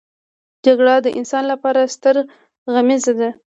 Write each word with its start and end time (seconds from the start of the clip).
جګړه 0.65 0.95
د 1.05 1.07
انسان 1.19 1.43
لپاره 1.51 1.91
ستره 1.95 2.21
غميزه 2.73 3.13
ده 3.19 3.29